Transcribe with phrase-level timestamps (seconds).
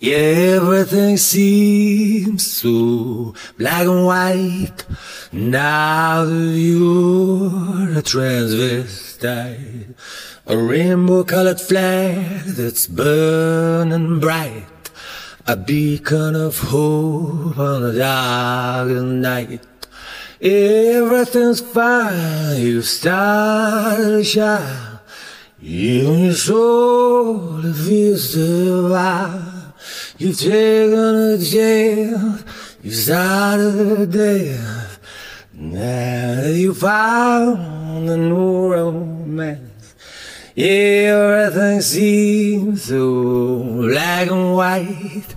[0.00, 4.84] Everything seems so black and white
[5.32, 9.94] now that you're a transvestite.
[10.46, 14.66] A rainbow colored flag that's burning bright.
[15.48, 19.66] A beacon of hope on a dark night.
[20.40, 25.00] Everything's fine, you start to shine.
[25.60, 29.47] Even your soul feels divine.
[30.20, 32.38] You've taken a jail,
[32.82, 34.98] you started a death.
[35.52, 39.94] Now you found a new romance.
[40.56, 45.36] Everything seems so black and white.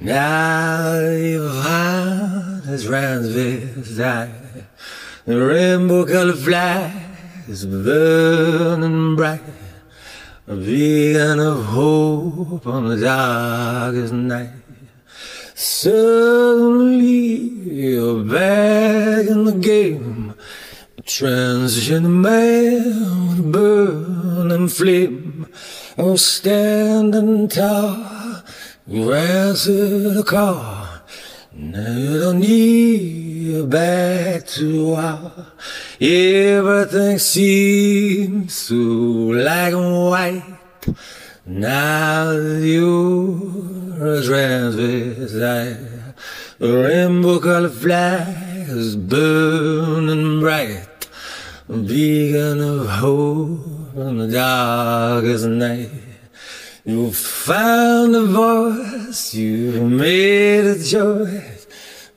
[0.00, 4.64] Now you've found a transvestite.
[5.26, 6.90] The rainbow colored flag
[7.48, 9.61] is burning bright.
[10.52, 14.50] A beacon of hope on the darkest night.
[15.54, 17.06] Suddenly
[17.80, 20.34] you're back in the game.
[20.98, 25.46] A transition man with a burning flame.
[25.96, 28.42] Oh, standing tall,
[28.86, 30.86] you answer the call.
[31.54, 33.21] Now you don't need
[33.68, 35.46] back to our
[36.00, 40.42] Everything seems so black and white.
[41.46, 46.14] Now you're a transvestite,
[46.58, 50.88] the rainbow colored flag is burning bright.
[51.68, 55.90] Beacon of hope in the darkest night.
[56.84, 61.51] You found a voice, you made a choice.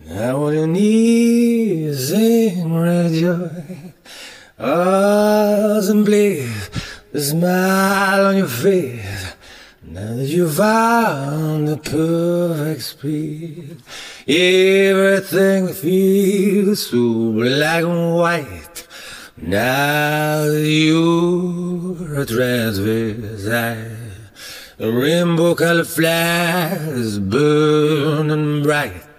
[0.08, 3.94] Now all you need is sing rejoice.
[4.60, 6.70] Odds and bliss,
[7.12, 9.34] the smile on your face.
[9.82, 13.82] Now that you found the perfect speed,
[14.28, 18.88] everything feels so black and white.
[19.38, 23.98] Now that you're a transvestite.
[24.78, 29.15] The rainbow colored flag is burning bright.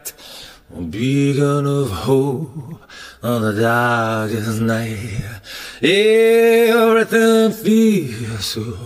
[0.85, 2.81] Beacon of hope
[3.23, 5.41] on the darkest night.
[5.83, 8.79] Everything feels so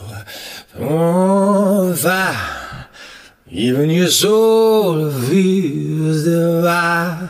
[0.79, 2.87] on fire.
[3.49, 7.29] Even your soul feels divine.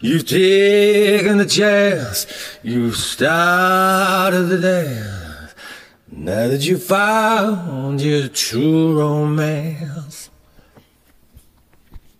[0.00, 2.26] You've taken the chance.
[2.62, 5.54] You started the dance.
[6.10, 10.28] Now that you found your true romance,